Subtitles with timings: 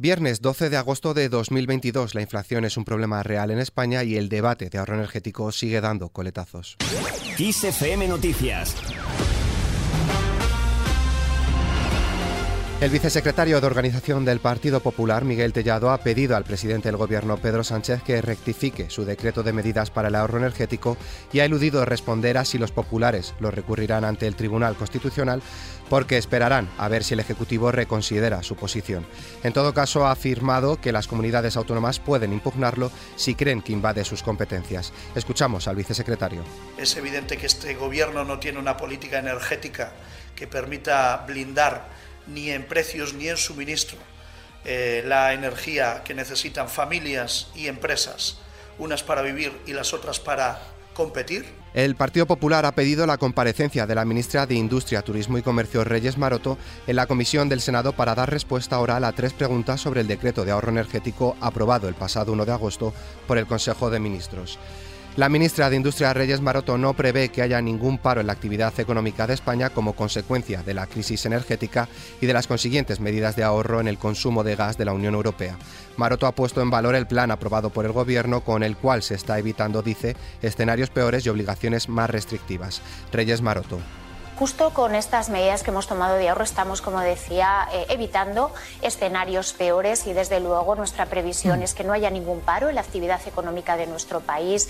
[0.00, 2.14] Viernes 12 de agosto de 2022.
[2.14, 5.82] La inflación es un problema real en España y el debate de ahorro energético sigue
[5.82, 6.78] dando coletazos.
[8.08, 8.74] Noticias
[12.80, 17.36] El vicesecretario de Organización del Partido Popular, Miguel Tellado, ha pedido al presidente del Gobierno,
[17.36, 20.96] Pedro Sánchez, que rectifique su decreto de medidas para el ahorro energético
[21.30, 25.42] y ha eludido responder a si los populares lo recurrirán ante el Tribunal Constitucional
[25.90, 29.04] porque esperarán a ver si el Ejecutivo reconsidera su posición.
[29.42, 34.06] En todo caso, ha afirmado que las comunidades autónomas pueden impugnarlo si creen que invade
[34.06, 34.94] sus competencias.
[35.14, 36.42] Escuchamos al vicesecretario.
[36.78, 39.92] Es evidente que este Gobierno no tiene una política energética
[40.34, 43.98] que permita blindar ni en precios ni en suministro
[44.64, 48.38] eh, la energía que necesitan familias y empresas,
[48.78, 50.60] unas para vivir y las otras para
[50.92, 51.46] competir.
[51.72, 55.84] El Partido Popular ha pedido la comparecencia de la ministra de Industria, Turismo y Comercio
[55.84, 60.00] Reyes Maroto en la comisión del Senado para dar respuesta oral a tres preguntas sobre
[60.00, 62.92] el decreto de ahorro energético aprobado el pasado 1 de agosto
[63.26, 64.58] por el Consejo de Ministros.
[65.16, 68.78] La ministra de Industria Reyes Maroto no prevé que haya ningún paro en la actividad
[68.78, 71.88] económica de España como consecuencia de la crisis energética
[72.20, 75.14] y de las consiguientes medidas de ahorro en el consumo de gas de la Unión
[75.14, 75.58] Europea.
[75.96, 79.16] Maroto ha puesto en valor el plan aprobado por el Gobierno con el cual se
[79.16, 82.80] está evitando, dice, escenarios peores y obligaciones más restrictivas.
[83.10, 83.80] Reyes Maroto.
[84.38, 88.50] Justo con estas medidas que hemos tomado de ahorro estamos, como decía, eh, evitando
[88.80, 91.62] escenarios peores y desde luego nuestra previsión mm.
[91.62, 94.68] es que no haya ningún paro en la actividad económica de nuestro país.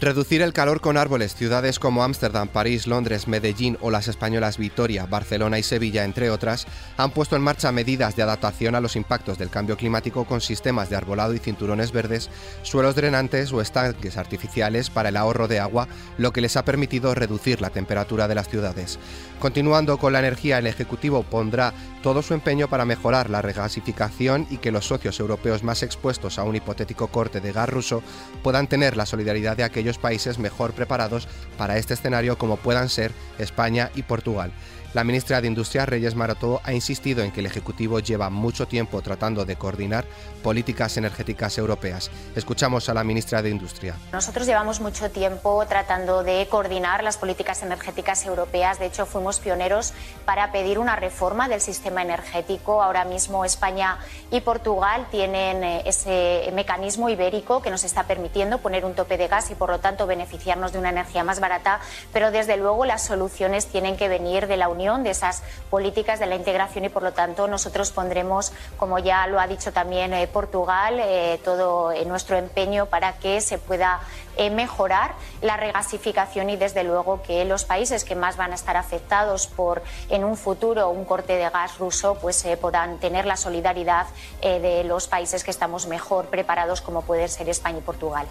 [0.00, 1.34] Reducir el calor con árboles.
[1.34, 6.66] Ciudades como Ámsterdam, París, Londres, Medellín o las españolas Vitoria, Barcelona y Sevilla, entre otras,
[6.96, 10.88] han puesto en marcha medidas de adaptación a los impactos del cambio climático con sistemas
[10.88, 12.30] de arbolado y cinturones verdes,
[12.62, 17.14] suelos drenantes o estanques artificiales para el ahorro de agua, lo que les ha permitido
[17.14, 18.98] reducir la temperatura de las ciudades.
[19.38, 24.56] Continuando con la energía, el Ejecutivo pondrá todo su empeño para mejorar la regasificación y
[24.56, 28.02] que los socios europeos más expuestos a un hipotético corte de gas ruso
[28.42, 33.12] puedan tener la solidaridad de aquellos países mejor preparados para este escenario como puedan ser
[33.38, 34.52] España y Portugal.
[34.92, 39.00] La ministra de Industria, Reyes Marató, ha insistido en que el Ejecutivo lleva mucho tiempo
[39.02, 40.04] tratando de coordinar
[40.42, 42.10] políticas energéticas europeas.
[42.34, 43.94] Escuchamos a la ministra de Industria.
[44.12, 48.80] Nosotros llevamos mucho tiempo tratando de coordinar las políticas energéticas europeas.
[48.80, 49.92] De hecho, fuimos pioneros
[50.24, 52.82] para pedir una reforma del sistema energético.
[52.82, 53.98] Ahora mismo España
[54.32, 59.28] y Portugal tienen eh, ese mecanismo ibérico que nos está permitiendo poner un tope de
[59.28, 61.78] gas y, por lo tanto, beneficiarnos de una energía más barata.
[62.12, 66.24] Pero, desde luego, las soluciones tienen que venir de la Unión de esas políticas de
[66.24, 70.26] la integración y por lo tanto nosotros pondremos, como ya lo ha dicho también eh,
[70.26, 74.00] Portugal, eh, todo nuestro empeño para que se pueda
[74.38, 78.78] eh, mejorar la regasificación y desde luego que los países que más van a estar
[78.78, 84.06] afectados por en un futuro un corte de gas ruso pues puedan tener la solidaridad
[84.40, 88.26] de los países que estamos mejor preparados como pueden ser España y Portugal.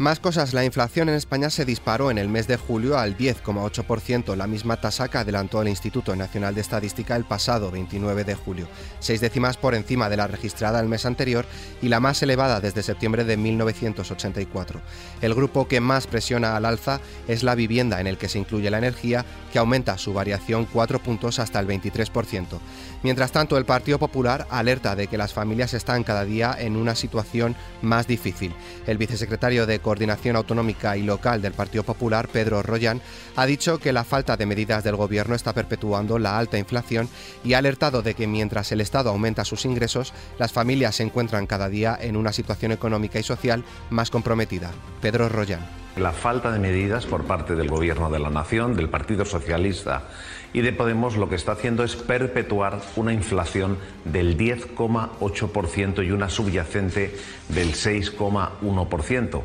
[0.00, 4.34] Más cosas, la inflación en España se disparó en el mes de julio al 10,8%,
[4.34, 8.66] la misma tasa que adelantó el Instituto Nacional de Estadística el pasado 29 de julio,
[8.98, 11.44] seis décimas por encima de la registrada el mes anterior
[11.82, 14.80] y la más elevada desde septiembre de 1984.
[15.20, 18.70] El grupo que más presiona al alza es la vivienda, en el que se incluye
[18.70, 22.58] la energía, que aumenta su variación cuatro puntos hasta el 23%.
[23.02, 26.94] Mientras tanto, el Partido Popular alerta de que las familias están cada día en una
[26.94, 28.54] situación más difícil.
[28.86, 33.02] El vicesecretario de Coordinación Autonómica y Local del Partido Popular, Pedro Royan,
[33.34, 37.08] ha dicho que la falta de medidas del Gobierno está perpetuando la alta inflación
[37.42, 41.48] y ha alertado de que mientras el Estado aumenta sus ingresos, las familias se encuentran
[41.48, 44.70] cada día en una situación económica y social más comprometida.
[45.02, 45.66] Pedro Royan.
[45.96, 50.04] La falta de medidas por parte del Gobierno de la Nación, del Partido Socialista
[50.52, 56.28] y de Podemos lo que está haciendo es perpetuar una inflación del 10,8% y una
[56.28, 57.16] subyacente
[57.48, 59.42] del 6,1%.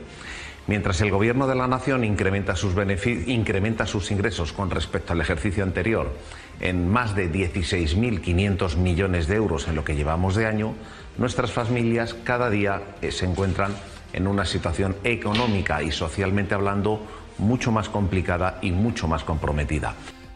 [0.67, 6.11] Mientras el Gobierno de la Nación incrementa sus, ingresos con respecto al ejercicio anterior
[6.59, 10.73] en más de 16.500 millones de euros en lo que llevamos de año,
[11.19, 13.75] nuestras familias cada día eh, se encuentran
[14.13, 17.05] en una situación económica y socialmente hablando
[17.37, 19.93] mucho más complicada y mucho más comprometida.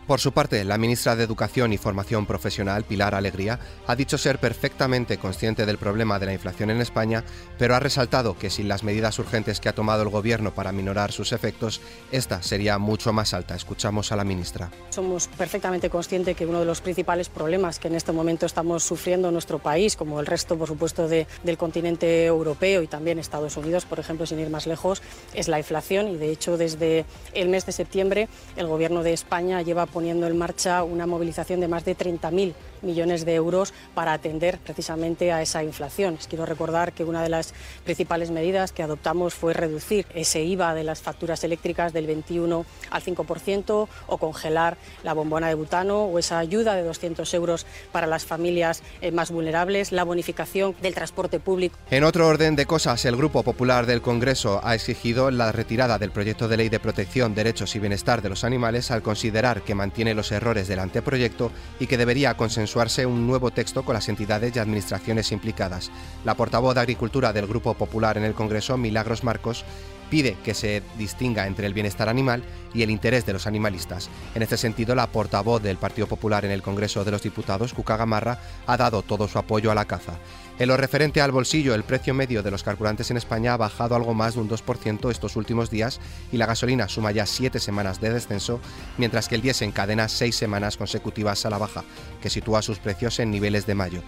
[0.10, 4.40] Por su parte, la ministra de Educación y Formación Profesional, Pilar Alegría, ha dicho ser
[4.40, 7.24] perfectamente consciente del problema de la inflación en España,
[7.60, 11.12] pero ha resaltado que sin las medidas urgentes que ha tomado el Gobierno para minorar
[11.12, 11.80] sus efectos,
[12.12, 13.54] esta sería mucho más alta.
[13.54, 14.72] Escuchamos a la ministra.
[14.90, 19.28] Somos perfectamente conscientes que uno de los principales problemas que en este momento estamos sufriendo
[19.28, 23.86] en nuestro país, como el resto, por supuesto, del continente europeo y también Estados Unidos,
[23.86, 25.04] por ejemplo, sin ir más lejos,
[25.36, 26.08] es la inflación.
[26.08, 27.06] Y de hecho, desde
[27.36, 31.68] el mes de septiembre, el Gobierno de España lleva poniendo en marcha una movilización de
[31.68, 36.18] más de 30.000 millones de euros para atender precisamente a esa inflación.
[36.28, 37.54] quiero recordar que una de las
[37.84, 43.04] principales medidas que adoptamos fue reducir ese IVA de las facturas eléctricas del 21 al
[43.04, 48.26] 5% o congelar la bombona de butano o esa ayuda de 200 euros para las
[48.26, 51.78] familias eh, más vulnerables, la bonificación del transporte público.
[51.90, 56.12] En otro orden de cosas, el Grupo Popular del Congreso ha exigido la retirada del
[56.12, 60.14] proyecto de ley de protección, derechos y bienestar de los animales al considerar que mantiene
[60.14, 62.36] los errores del anteproyecto y que debería
[62.70, 65.90] consensuarse un nuevo texto con las entidades y administraciones implicadas.
[66.24, 69.66] La portavoz de Agricultura del Grupo Popular en el Congreso, Milagros Marcos,
[70.12, 74.12] pide que se distinga entre el bienestar animal y el interés de los animalistas.
[74.36, 77.98] En este sentido, la portavoz del Partido Popular en el Congreso de los Diputados, Cuca
[77.98, 80.14] Gamarra, ha dado todo su apoyo a la caza.
[80.60, 83.96] En lo referente al bolsillo, el precio medio de los carburantes en España ha bajado
[83.96, 86.02] algo más de un 2% estos últimos días
[86.34, 88.60] y la gasolina suma ya siete semanas de descenso,
[88.98, 91.86] mientras que el diésel encadena seis semanas consecutivas a la baja,
[92.22, 94.02] que sitúa sus precios en niveles de mayo.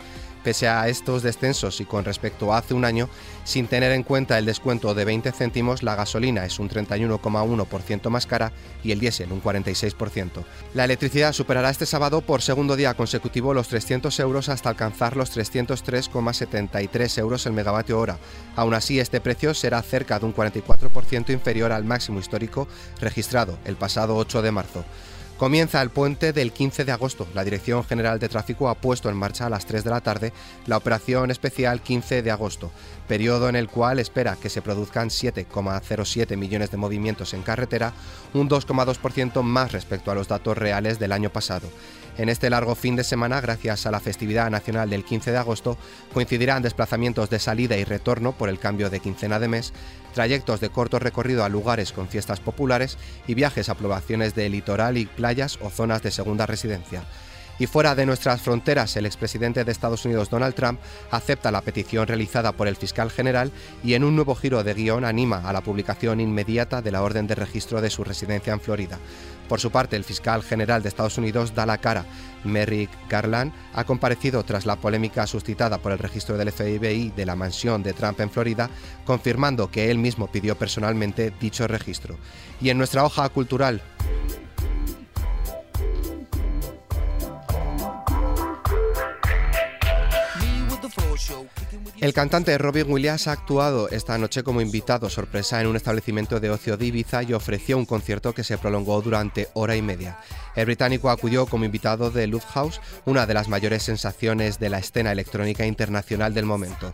[0.44, 3.07] Pese a estos descensos y con respecto a hace un año,
[3.44, 8.25] sin tener en cuenta el descuento de 20 céntimos, la gasolina es un 31,1% más
[8.25, 8.51] cara
[8.83, 10.44] y el diésel un 46%.
[10.74, 15.30] La electricidad superará este sábado por segundo día consecutivo los 300 euros hasta alcanzar los
[16.47, 18.17] 303,73 euros el megavatio hora.
[18.55, 22.67] Aún así, este precio será cerca de un 44% inferior al máximo histórico
[22.99, 24.85] registrado el pasado 8 de marzo.
[25.41, 27.27] Comienza el puente del 15 de agosto.
[27.33, 30.33] La Dirección General de Tráfico ha puesto en marcha a las 3 de la tarde
[30.67, 32.71] la operación especial 15 de agosto,
[33.07, 37.91] periodo en el cual espera que se produzcan 7,07 millones de movimientos en carretera,
[38.35, 41.67] un 2,2% más respecto a los datos reales del año pasado.
[42.17, 45.77] En este largo fin de semana, gracias a la festividad nacional del 15 de agosto,
[46.13, 49.73] coincidirán desplazamientos de salida y retorno por el cambio de quincena de mes,
[50.13, 52.97] trayectos de corto recorrido a lugares con fiestas populares
[53.27, 57.03] y viajes a poblaciones de litoral y playas o zonas de segunda residencia.
[57.59, 60.80] Y fuera de nuestras fronteras, el expresidente de Estados Unidos Donald Trump
[61.12, 63.51] acepta la petición realizada por el fiscal general
[63.83, 67.27] y en un nuevo giro de guion anima a la publicación inmediata de la orden
[67.27, 68.98] de registro de su residencia en Florida.
[69.48, 72.06] Por su parte, el fiscal general de Estados Unidos da la cara.
[72.45, 77.36] Merrick Garland ha comparecido tras la polémica suscitada por el registro del FBI de la
[77.36, 78.69] mansión de Trump en Florida,
[79.06, 82.18] confirmando que él mismo pidió personalmente dicho registro.
[82.62, 83.81] Y en nuestra hoja cultural,
[91.99, 96.49] El cantante Robin Williams ha actuado esta noche como invitado sorpresa en un establecimiento de
[96.49, 100.19] ocio de Ibiza y ofreció un concierto que se prolongó durante hora y media.
[100.55, 105.11] El británico acudió como invitado de House, una de las mayores sensaciones de la escena
[105.11, 106.93] electrónica internacional del momento.